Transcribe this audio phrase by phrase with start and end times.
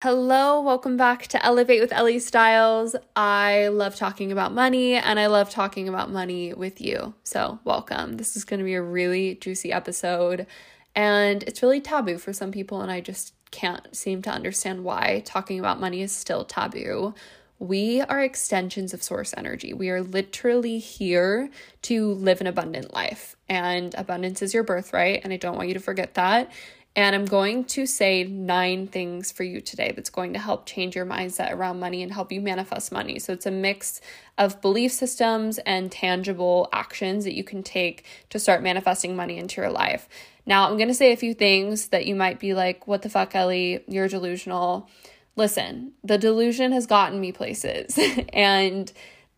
[0.00, 2.94] Hello, welcome back to Elevate with Ellie Styles.
[3.16, 7.14] I love talking about money and I love talking about money with you.
[7.24, 8.16] So, welcome.
[8.16, 10.46] This is going to be a really juicy episode
[10.94, 15.22] and it's really taboo for some people, and I just can't seem to understand why
[15.24, 17.12] talking about money is still taboo.
[17.58, 19.72] We are extensions of source energy.
[19.72, 21.50] We are literally here
[21.82, 25.22] to live an abundant life, and abundance is your birthright.
[25.24, 26.52] And I don't want you to forget that.
[26.96, 30.96] And I'm going to say nine things for you today that's going to help change
[30.96, 33.20] your mindset around money and help you manifest money.
[33.20, 34.00] So it's a mix
[34.36, 39.60] of belief systems and tangible actions that you can take to start manifesting money into
[39.60, 40.08] your life.
[40.44, 43.10] Now, I'm going to say a few things that you might be like, what the
[43.10, 43.84] fuck, Ellie?
[43.86, 44.88] You're delusional.
[45.36, 47.96] Listen, the delusion has gotten me places.
[48.32, 48.90] and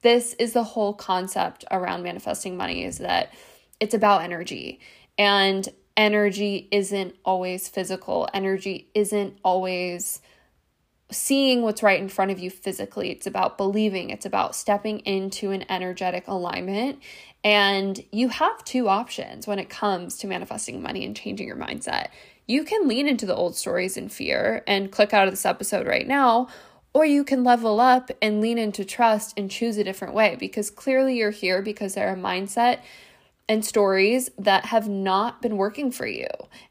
[0.03, 3.35] this is the whole concept around manifesting money is that
[3.81, 4.81] it's about energy.
[5.19, 5.69] And
[6.01, 10.23] energy isn't always physical, energy isn't always
[11.13, 13.11] seeing what's right in front of you physically.
[13.11, 17.01] It's about believing, it's about stepping into an energetic alignment.
[17.45, 22.09] And you have two options when it comes to manifesting money and changing your mindset.
[22.47, 25.87] You can lean into the old stories and fear and click out of this episode
[25.87, 26.49] right now,
[26.95, 30.71] or you can level up and lean into trust and choose a different way because
[30.71, 32.81] clearly you're here because there are a mindset
[33.49, 36.29] and stories that have not been working for you.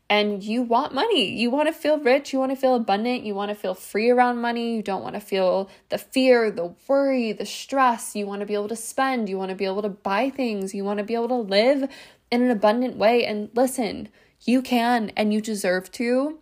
[0.09, 1.29] And you want money.
[1.29, 2.31] You want to feel rich.
[2.31, 3.23] You want to feel abundant.
[3.23, 4.75] You want to feel free around money.
[4.75, 8.15] You don't want to feel the fear, the worry, the stress.
[8.15, 9.29] You want to be able to spend.
[9.29, 10.73] You want to be able to buy things.
[10.73, 11.89] You want to be able to live
[12.31, 13.25] in an abundant way.
[13.25, 14.09] And listen,
[14.45, 16.39] you can and you deserve to.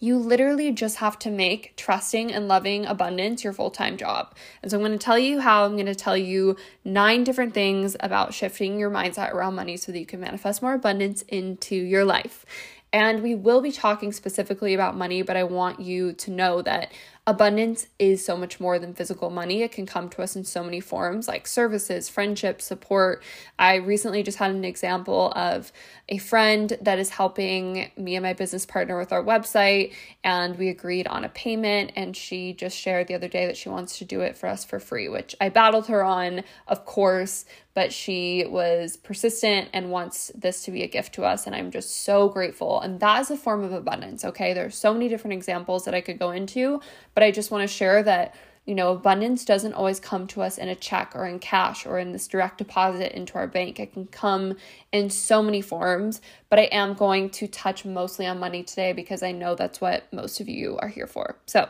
[0.00, 4.34] You literally just have to make trusting and loving abundance your full time job.
[4.62, 5.64] And so I'm going to tell you how.
[5.64, 9.92] I'm going to tell you nine different things about shifting your mindset around money so
[9.92, 12.44] that you can manifest more abundance into your life.
[12.92, 16.90] And we will be talking specifically about money, but I want you to know that
[17.26, 19.62] abundance is so much more than physical money.
[19.62, 23.22] It can come to us in so many forms like services, friendship, support.
[23.58, 25.70] I recently just had an example of
[26.08, 29.92] a friend that is helping me and my business partner with our website,
[30.24, 31.92] and we agreed on a payment.
[31.94, 34.64] And she just shared the other day that she wants to do it for us
[34.64, 40.32] for free, which I battled her on, of course, but she was persistent and wants
[40.34, 41.46] this to be a gift to us.
[41.46, 42.80] And I'm just so grateful.
[42.80, 44.52] And that is a form of abundance, okay?
[44.52, 46.80] There's so many different examples that I could go into,
[47.14, 48.34] but I just want to share that
[48.66, 51.98] you know, abundance doesn't always come to us in a check or in cash or
[51.98, 53.80] in this direct deposit into our bank.
[53.80, 54.56] It can come
[54.92, 59.24] in so many forms, but I am going to touch mostly on money today because
[59.24, 61.36] I know that's what most of you are here for.
[61.46, 61.68] So,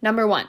[0.00, 0.48] number one,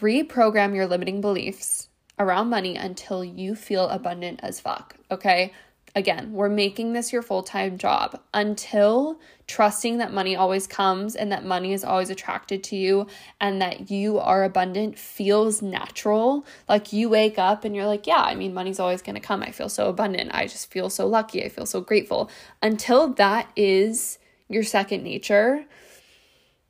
[0.00, 1.88] reprogram your limiting beliefs
[2.18, 5.52] around money until you feel abundant as fuck, okay?
[5.96, 9.18] Again, we're making this your full time job until
[9.48, 13.08] trusting that money always comes and that money is always attracted to you
[13.40, 16.46] and that you are abundant feels natural.
[16.68, 19.42] Like you wake up and you're like, yeah, I mean, money's always going to come.
[19.42, 20.30] I feel so abundant.
[20.32, 21.44] I just feel so lucky.
[21.44, 22.30] I feel so grateful.
[22.62, 25.64] Until that is your second nature,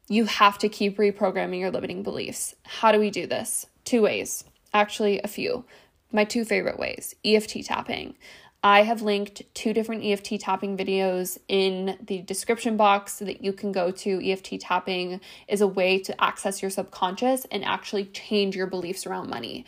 [0.09, 2.55] you have to keep reprogramming your limiting beliefs.
[2.65, 3.67] How do we do this?
[3.85, 5.67] Two ways, actually, a few.
[6.11, 8.15] My two favorite ways EFT tapping.
[8.63, 13.55] I have linked two different EFT tapping videos in the description box so that you
[13.55, 14.31] can go to.
[14.31, 19.31] EFT tapping is a way to access your subconscious and actually change your beliefs around
[19.31, 19.65] money.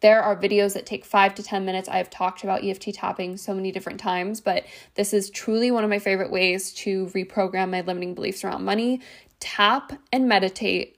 [0.00, 1.88] There are videos that take five to 10 minutes.
[1.88, 5.82] I have talked about EFT tapping so many different times, but this is truly one
[5.82, 9.00] of my favorite ways to reprogram my limiting beliefs around money.
[9.40, 10.97] Tap and meditate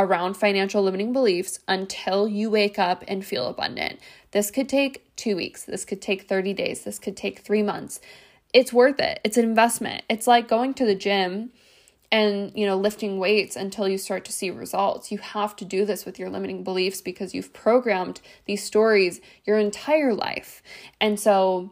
[0.00, 4.00] around financial limiting beliefs until you wake up and feel abundant.
[4.30, 8.00] This could take two weeks, this could take 30 days, this could take three months.
[8.54, 9.20] It's worth it.
[9.22, 10.02] It's an investment.
[10.08, 11.50] It's like going to the gym
[12.10, 15.84] and you know lifting weights until you start to see results you have to do
[15.84, 20.60] this with your limiting beliefs because you've programmed these stories your entire life
[21.00, 21.70] and so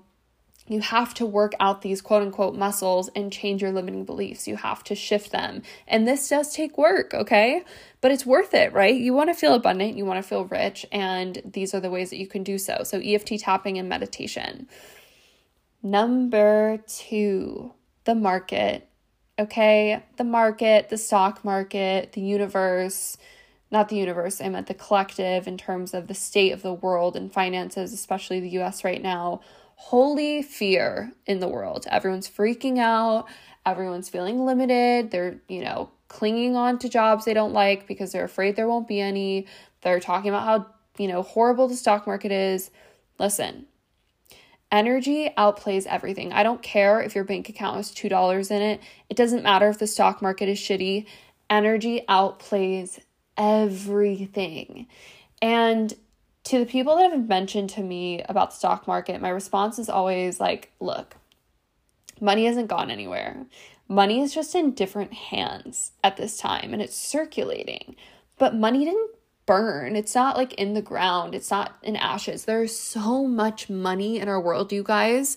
[0.69, 4.47] you have to work out these quote unquote muscles and change your limiting beliefs.
[4.47, 5.62] You have to shift them.
[5.87, 7.65] And this does take work, okay?
[8.01, 8.94] But it's worth it, right?
[8.94, 12.11] You want to feel abundant, you want to feel rich, and these are the ways
[12.11, 12.82] that you can do so.
[12.85, 14.69] So, EFT tapping and meditation.
[15.82, 17.73] Number two,
[18.05, 18.85] the market.
[19.41, 23.17] Okay, the market, the stock market, the universe,
[23.70, 27.15] not the universe, I meant the collective in terms of the state of the world
[27.15, 29.41] and finances, especially the US right now
[29.81, 31.87] holy fear in the world.
[31.89, 33.27] Everyone's freaking out,
[33.65, 38.25] everyone's feeling limited, they're, you know, clinging on to jobs they don't like because they're
[38.25, 39.47] afraid there won't be any.
[39.83, 40.67] They're talking about how,
[40.99, 42.73] you know, horrible the stock market is.
[43.21, 43.67] Listen,
[44.73, 46.33] energy outplays everything.
[46.33, 48.81] I don't care if your bank account has $2 in it.
[49.09, 51.07] It doesn't matter if the stock market is shitty.
[51.49, 52.99] energy outplays
[53.37, 54.89] everything.
[55.41, 55.95] And
[56.49, 59.91] to the people that have mentioned to me about the stock market, my response is
[59.91, 61.17] always like, look,
[62.23, 63.45] money hasn't gone anywhere.
[63.87, 67.97] Money is just in different hands at this time and it's circulating.
[68.39, 69.11] But money didn't
[69.45, 69.95] burn.
[69.95, 72.47] It's not like in the ground, it's not in ashes.
[72.47, 75.37] There's so much money in our world, you guys.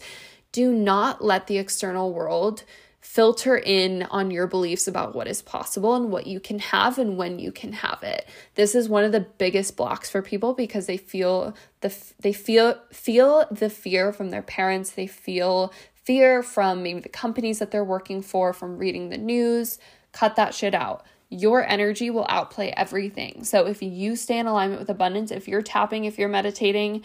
[0.53, 2.63] Do not let the external world
[3.01, 7.17] filter in on your beliefs about what is possible and what you can have and
[7.17, 8.27] when you can have it.
[8.55, 12.79] This is one of the biggest blocks for people because they feel the they feel
[12.91, 17.83] feel the fear from their parents, they feel fear from maybe the companies that they're
[17.83, 19.77] working for, from reading the news.
[20.13, 23.45] Cut that shit out your energy will outplay everything.
[23.45, 27.03] So if you stay in alignment with abundance, if you're tapping, if you're meditating,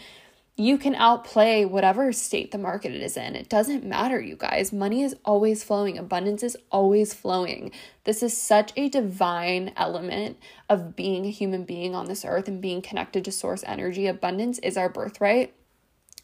[0.59, 3.35] you can outplay whatever state the market is in.
[3.35, 4.73] It doesn't matter, you guys.
[4.73, 7.71] Money is always flowing, abundance is always flowing.
[8.05, 10.37] This is such a divine element
[10.67, 14.07] of being a human being on this earth and being connected to source energy.
[14.07, 15.53] Abundance is our birthright.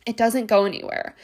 [0.08, 1.16] It doesn't go anywhere.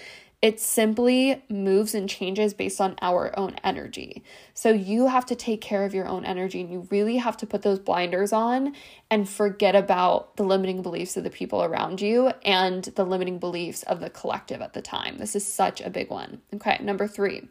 [0.42, 4.24] It simply moves and changes based on our own energy.
[4.54, 7.46] So you have to take care of your own energy and you really have to
[7.46, 8.74] put those blinders on
[9.12, 13.84] and forget about the limiting beliefs of the people around you and the limiting beliefs
[13.84, 15.18] of the collective at the time.
[15.18, 16.42] This is such a big one.
[16.54, 17.50] Okay, number three.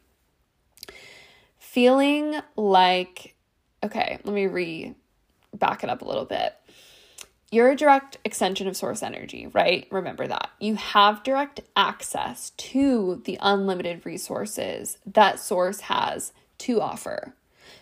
[1.59, 3.35] Feeling like,
[3.85, 4.95] okay, let me re
[5.55, 6.55] back it up a little bit
[7.51, 9.87] you're a direct extension of source energy, right?
[9.91, 10.51] Remember that.
[10.61, 17.35] You have direct access to the unlimited resources that source has to offer.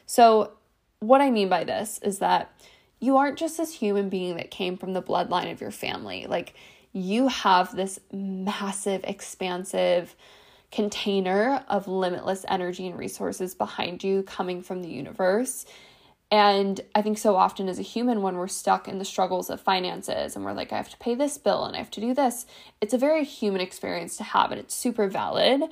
[0.07, 0.53] So,
[1.01, 2.53] what I mean by this is that
[3.01, 6.27] you aren't just this human being that came from the bloodline of your family.
[6.27, 6.55] Like,
[6.93, 10.15] you have this massive, expansive
[10.73, 15.67] container of limitless energy and resources behind you coming from the universe
[16.31, 19.61] and I think so often as a human, when we're stuck in the struggles of
[19.61, 22.15] finances and we're like, I have to pay this bill and I have to do
[22.15, 22.47] this,
[22.81, 25.63] it's a very human experience to have and it's super valid.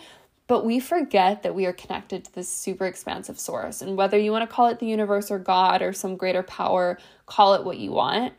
[0.46, 3.80] But we forget that we are connected to this super expansive source.
[3.80, 6.98] And whether you want to call it the universe or God or some greater power,
[7.26, 8.34] call it what you want.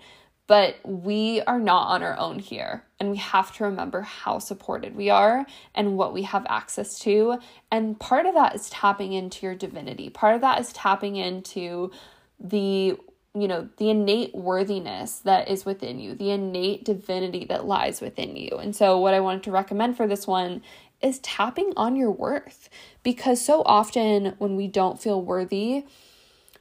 [0.48, 2.84] But we are not on our own here.
[3.00, 7.40] And we have to remember how supported we are and what we have access to.
[7.72, 10.10] And part of that is tapping into your divinity.
[10.10, 11.92] Part of that is tapping into
[12.40, 12.98] the
[13.38, 18.38] you know, the innate worthiness that is within you, the innate divinity that lies within
[18.38, 18.58] you.
[18.58, 20.62] And so, what I wanted to recommend for this one
[21.02, 22.70] is tapping on your worth
[23.04, 25.84] because so often when we don't feel worthy,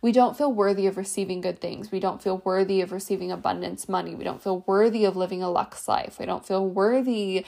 [0.04, 1.90] we don't feel worthy of receiving good things.
[1.90, 4.14] We don't feel worthy of receiving abundance money.
[4.14, 6.18] We don't feel worthy of living a lux life.
[6.18, 7.46] We don't feel worthy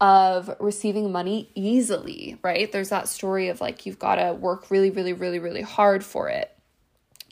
[0.00, 2.72] of receiving money easily, right?
[2.72, 6.30] There's that story of like you've got to work really, really, really, really hard for
[6.30, 6.50] it.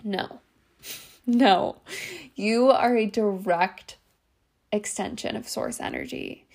[0.05, 0.40] No,
[1.26, 1.76] no.
[2.34, 3.96] You are a direct
[4.70, 6.46] extension of source energy,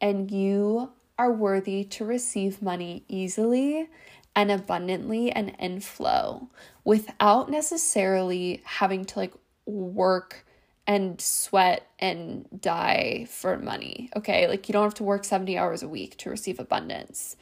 [0.00, 3.88] and you are worthy to receive money easily
[4.38, 6.48] and abundantly and in flow
[6.84, 9.34] without necessarily having to like
[9.66, 10.46] work
[10.86, 14.08] and sweat and die for money.
[14.14, 14.46] Okay.
[14.46, 17.36] Like you don't have to work 70 hours a week to receive abundance.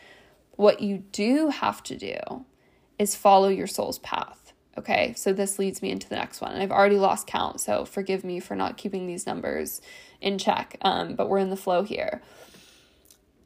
[0.52, 2.16] What you do have to do
[2.98, 4.54] is follow your soul's path.
[4.78, 5.12] Okay.
[5.18, 6.52] So this leads me into the next one.
[6.52, 7.60] And I've already lost count.
[7.60, 9.82] So forgive me for not keeping these numbers
[10.22, 10.78] in check.
[10.80, 12.22] Um, but we're in the flow here.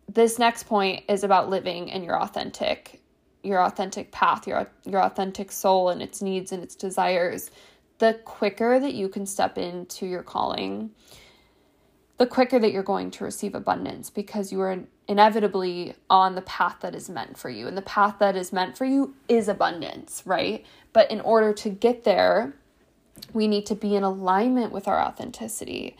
[0.08, 3.00] This next point is about living in your authentic
[3.42, 7.50] your authentic path, your your authentic soul and its needs and its desires,
[7.98, 10.90] the quicker that you can step into your calling,
[12.18, 14.78] the quicker that you're going to receive abundance because you are
[15.08, 17.66] inevitably on the path that is meant for you.
[17.66, 20.64] And the path that is meant for you is abundance, right?
[20.92, 22.54] But in order to get there,
[23.32, 25.96] we need to be in alignment with our authenticity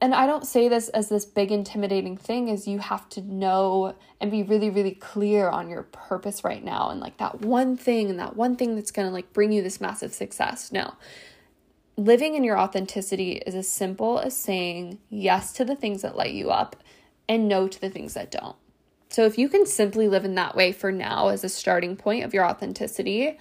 [0.00, 3.94] and I don't say this as this big intimidating thing is you have to know
[4.20, 8.08] and be really really clear on your purpose right now and like that one thing
[8.08, 10.72] and that one thing that's going to like bring you this massive success.
[10.72, 10.94] No.
[11.96, 16.32] Living in your authenticity is as simple as saying yes to the things that light
[16.32, 16.76] you up
[17.28, 18.56] and no to the things that don't.
[19.10, 22.24] So if you can simply live in that way for now as a starting point
[22.24, 23.36] of your authenticity,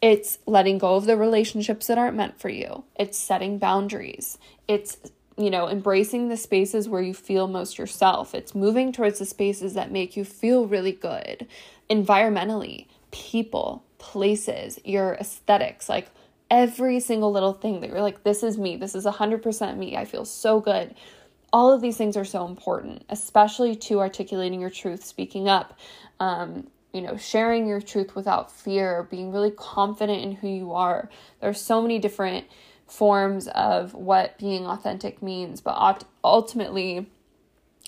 [0.00, 2.84] it's letting go of the relationships that aren't meant for you.
[2.96, 4.38] It's setting boundaries.
[4.68, 4.98] It's
[5.40, 8.34] you know, embracing the spaces where you feel most yourself.
[8.34, 11.48] It's moving towards the spaces that make you feel really good
[11.90, 16.08] environmentally, people, places, your aesthetics, like
[16.50, 20.06] every single little thing that you're like, this is me, this is 100% me, I
[20.06, 20.94] feel so good.
[21.52, 25.78] All of these things are so important, especially to articulating your truth, speaking up,
[26.20, 31.10] um, you know, sharing your truth without fear, being really confident in who you are.
[31.40, 32.46] There are so many different
[32.90, 37.06] forms of what being authentic means, but ultimately,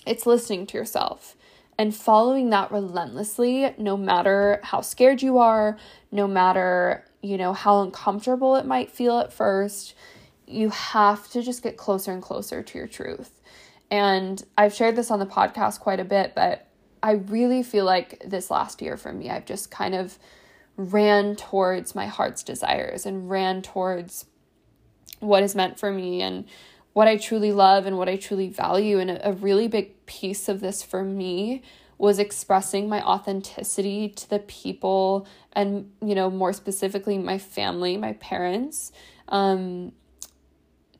[0.05, 1.35] it's listening to yourself
[1.77, 5.77] and following that relentlessly, no matter how scared you are,
[6.11, 9.95] no matter, you know, how uncomfortable it might feel at first.
[10.45, 13.41] You have to just get closer and closer to your truth.
[13.89, 16.67] And I've shared this on the podcast quite a bit, but
[17.01, 20.17] I really feel like this last year for me, I've just kind of
[20.77, 24.25] ran towards my heart's desires and ran towards
[25.23, 26.45] what is meant for me and
[26.93, 28.99] what I truly love and what I truly value.
[28.99, 31.63] And a, a really big piece of this for me
[31.97, 38.13] was expressing my authenticity to the people and, you know, more specifically, my family, my
[38.13, 38.91] parents,
[39.29, 39.91] um,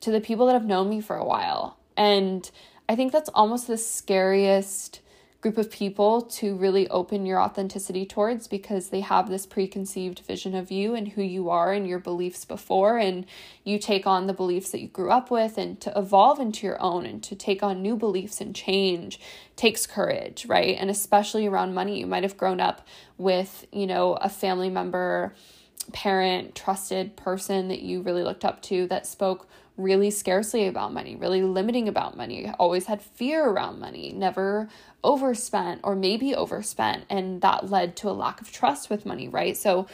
[0.00, 1.78] to the people that have known me for a while.
[1.96, 2.50] And
[2.88, 5.00] I think that's almost the scariest
[5.44, 10.54] group of people to really open your authenticity towards because they have this preconceived vision
[10.54, 13.26] of you and who you are and your beliefs before and
[13.62, 16.80] you take on the beliefs that you grew up with and to evolve into your
[16.80, 19.20] own and to take on new beliefs and change
[19.54, 20.78] takes courage right?
[20.80, 25.34] And especially around money you might have grown up with you know a family member
[25.92, 29.46] parent trusted person that you really looked up to that spoke
[29.76, 34.68] really scarcely about money, really limiting about money, always had fear around money, never
[35.02, 37.04] overspent or maybe overspent.
[37.10, 39.56] And that led to a lack of trust with money, right?
[39.56, 39.86] So,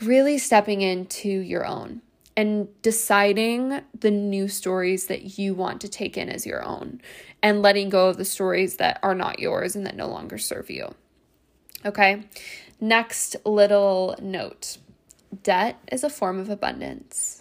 [0.00, 2.02] really stepping into your own
[2.36, 7.00] and deciding the new stories that you want to take in as your own
[7.42, 10.68] and letting go of the stories that are not yours and that no longer serve
[10.68, 10.94] you.
[11.84, 12.24] Okay,
[12.80, 14.78] next little note
[15.42, 17.35] debt is a form of abundance.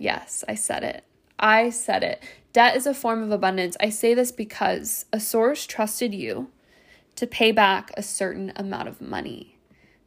[0.00, 1.04] Yes, I said it.
[1.38, 2.22] I said it.
[2.52, 3.76] Debt is a form of abundance.
[3.80, 6.50] I say this because a source trusted you
[7.16, 9.58] to pay back a certain amount of money.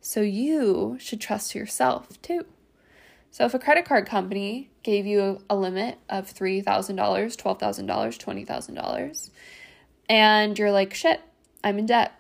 [0.02, 2.46] So you should trust yourself too.
[3.30, 9.30] So if a credit card company gave you a limit of $3,000, $12,000, $20,000,
[10.10, 11.22] and you're like, shit,
[11.64, 12.20] I'm in debt,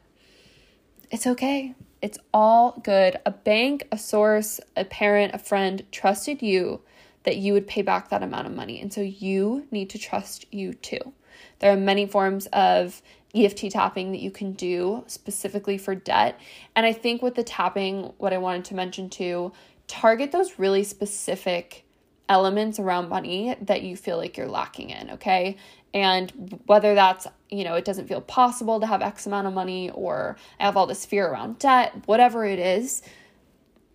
[1.11, 1.75] it's okay.
[2.01, 3.17] It's all good.
[3.25, 6.81] A bank, a source, a parent, a friend trusted you
[7.23, 8.81] that you would pay back that amount of money.
[8.81, 11.13] And so you need to trust you too.
[11.59, 13.01] There are many forms of
[13.35, 16.39] EFT tapping that you can do specifically for debt.
[16.75, 19.51] And I think with the tapping, what I wanted to mention too,
[19.87, 21.85] target those really specific
[22.29, 25.57] elements around money that you feel like you're lacking in, okay?
[25.93, 29.89] And whether that's, you know, it doesn't feel possible to have X amount of money
[29.91, 33.03] or I have all this fear around debt, whatever it is,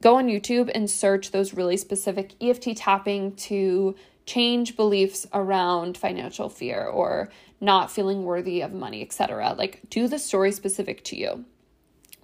[0.03, 3.95] go on YouTube and search those really specific EFT tapping to
[4.27, 9.55] change beliefs around financial fear or not feeling worthy of money, etc.
[9.57, 11.45] Like do the story specific to you.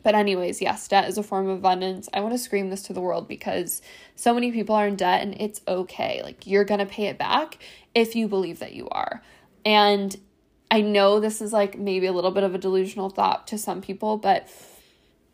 [0.03, 2.11] But anyways, yes, debt is a form of abundance.
[2.13, 3.81] I want to scream this to the world because
[4.17, 6.21] so many people are in debt and it's okay.
[6.23, 7.59] Like you're going to pay it back
[7.95, 9.23] if you believe that you are.
[9.65, 10.15] And
[10.71, 13.81] I know this is like maybe a little bit of a delusional thought to some
[13.81, 14.47] people, but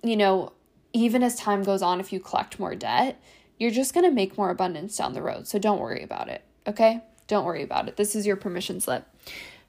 [0.04, 0.52] you know,
[0.92, 3.20] even as time goes on, if you collect more debt,
[3.58, 5.46] you're just going to make more abundance down the road.
[5.46, 6.42] So don't worry about it.
[6.66, 7.00] Okay?
[7.26, 7.96] Don't worry about it.
[7.96, 9.06] This is your permission slip.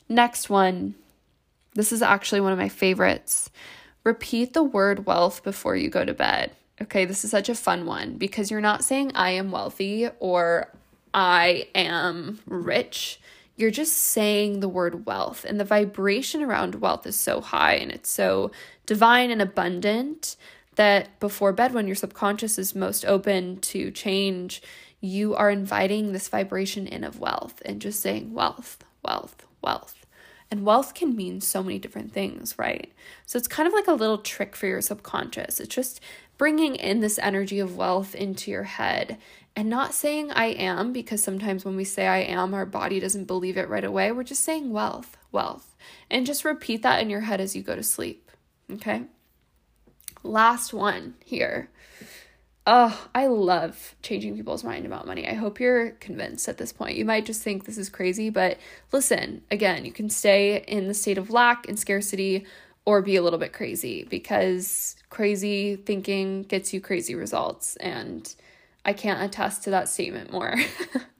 [0.09, 0.95] Next one.
[1.73, 3.49] This is actually one of my favorites.
[4.03, 6.51] Repeat the word wealth before you go to bed.
[6.81, 10.73] Okay, this is such a fun one because you're not saying I am wealthy or
[11.13, 13.19] I am rich.
[13.55, 17.91] You're just saying the word wealth, and the vibration around wealth is so high and
[17.91, 18.49] it's so
[18.87, 20.35] divine and abundant
[20.81, 24.63] that before bed, when your subconscious is most open to change,
[24.99, 30.07] you are inviting this vibration in of wealth and just saying wealth, wealth, wealth.
[30.49, 32.91] And wealth can mean so many different things, right?
[33.27, 35.59] So it's kind of like a little trick for your subconscious.
[35.59, 36.01] It's just
[36.39, 39.19] bringing in this energy of wealth into your head
[39.55, 43.25] and not saying I am, because sometimes when we say I am, our body doesn't
[43.25, 44.11] believe it right away.
[44.11, 45.75] We're just saying wealth, wealth.
[46.09, 48.31] And just repeat that in your head as you go to sleep,
[48.71, 49.03] okay?
[50.23, 51.69] Last one here.
[52.67, 55.27] Oh, I love changing people's mind about money.
[55.27, 56.95] I hope you're convinced at this point.
[56.95, 58.59] You might just think this is crazy, but
[58.91, 62.45] listen, again, you can stay in the state of lack and scarcity
[62.85, 67.75] or be a little bit crazy because crazy thinking gets you crazy results.
[67.77, 68.33] And
[68.85, 70.55] I can't attest to that statement more.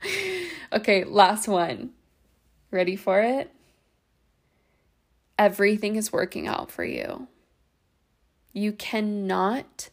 [0.73, 1.91] okay, last one.
[2.69, 3.51] Ready for it?
[5.39, 7.27] Everything is working out for you.
[8.53, 9.89] You cannot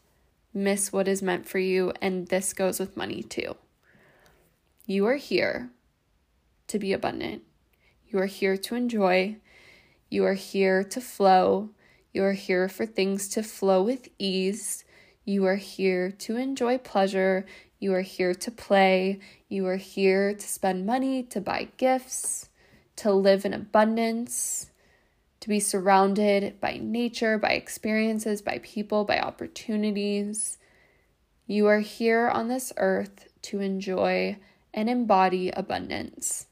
[0.53, 3.57] miss what is meant for you, and this goes with money too.
[4.87, 5.71] You are here
[6.69, 7.43] to be abundant.
[8.09, 9.37] You are here to enjoy.
[10.11, 11.71] You are here to flow.
[12.13, 14.85] You are here for things to flow with ease.
[15.25, 17.45] You are here to enjoy pleasure.
[17.79, 19.21] You are here to play.
[19.49, 22.49] You are here to spend money, to buy gifts,
[22.97, 24.68] to live in abundance,
[25.41, 30.59] to be surrounded by nature, by experiences, by people, by opportunities.
[31.47, 34.39] You are here on this earth to enjoy
[34.75, 36.47] and embody abundance.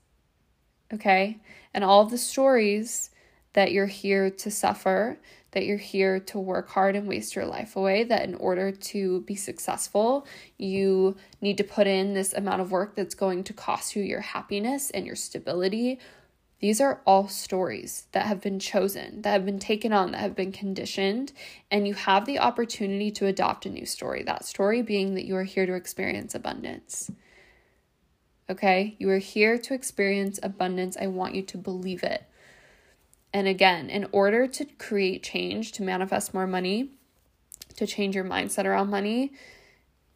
[0.92, 1.38] Okay?
[1.74, 3.10] And all of the stories
[3.52, 5.18] that you're here to suffer,
[5.52, 9.22] that you're here to work hard and waste your life away, that in order to
[9.22, 10.26] be successful,
[10.58, 14.20] you need to put in this amount of work that's going to cost you your
[14.20, 15.98] happiness and your stability.
[16.58, 20.34] These are all stories that have been chosen, that have been taken on, that have
[20.34, 21.32] been conditioned,
[21.70, 24.22] and you have the opportunity to adopt a new story.
[24.22, 27.10] That story being that you are here to experience abundance.
[28.48, 28.96] Okay?
[28.98, 30.96] You are here to experience abundance.
[30.98, 32.24] I want you to believe it.
[33.34, 36.92] And again, in order to create change, to manifest more money,
[37.76, 39.32] to change your mindset around money,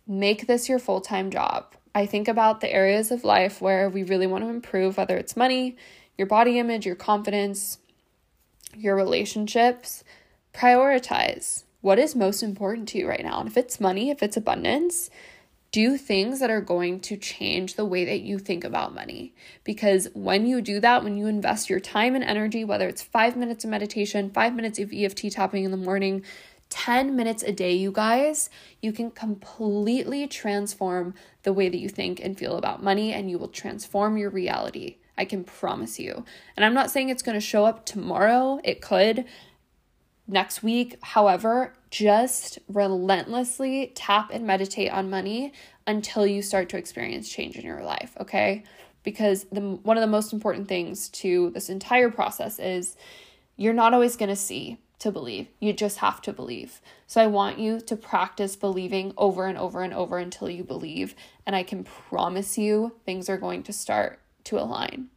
[0.07, 1.75] make this your full time job.
[1.95, 5.37] I think about the areas of life where we really want to improve, whether it's
[5.37, 5.77] money,
[6.21, 7.79] your body image, your confidence,
[8.77, 10.05] your relationships.
[10.53, 13.41] Prioritize what is most important to you right now.
[13.41, 15.09] And if it's money, if it's abundance,
[15.73, 19.33] do things that are going to change the way that you think about money.
[19.65, 23.35] Because when you do that, when you invest your time and energy, whether it's five
[23.35, 26.23] minutes of meditation, five minutes of EFT tapping in the morning,
[26.69, 28.51] 10 minutes a day, you guys,
[28.83, 33.39] you can completely transform the way that you think and feel about money, and you
[33.39, 34.97] will transform your reality.
[35.17, 36.25] I can promise you.
[36.57, 39.25] And I'm not saying it's going to show up tomorrow, it could
[40.27, 40.97] next week.
[41.03, 45.53] However, just relentlessly tap and meditate on money
[45.87, 48.63] until you start to experience change in your life, okay?
[49.03, 52.97] Because the one of the most important things to this entire process is
[53.57, 55.49] you're not always going to see to believe.
[55.59, 56.81] You just have to believe.
[57.07, 61.15] So I want you to practice believing over and over and over until you believe,
[61.47, 65.09] and I can promise you things are going to start to align.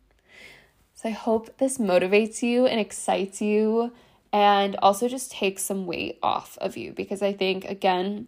[0.93, 3.91] So I hope this motivates you and excites you
[4.31, 8.27] and also just takes some weight off of you because I think, again,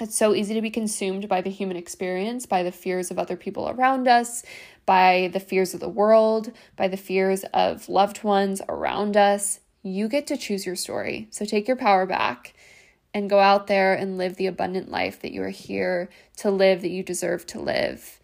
[0.00, 3.36] it's so easy to be consumed by the human experience, by the fears of other
[3.36, 4.42] people around us,
[4.84, 9.60] by the fears of the world, by the fears of loved ones around us.
[9.82, 11.28] You get to choose your story.
[11.30, 12.54] So take your power back
[13.14, 16.82] and go out there and live the abundant life that you are here to live,
[16.82, 18.18] that you deserve to live.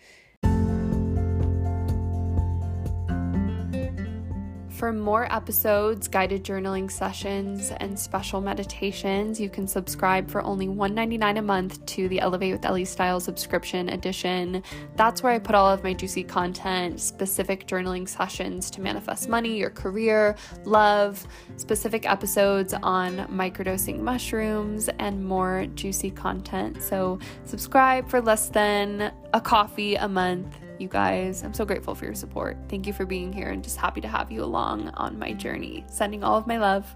[4.79, 11.37] For more episodes, guided journaling sessions, and special meditations, you can subscribe for only $1.99
[11.37, 14.63] a month to the Elevate with Ellie Style subscription edition.
[14.95, 19.59] That's where I put all of my juicy content, specific journaling sessions to manifest money,
[19.59, 26.81] your career, love, specific episodes on microdosing mushrooms, and more juicy content.
[26.85, 31.43] So, subscribe for less than a coffee a month you guys.
[31.43, 32.57] I'm so grateful for your support.
[32.69, 35.85] Thank you for being here and just happy to have you along on my journey.
[35.89, 36.95] Sending all of my love.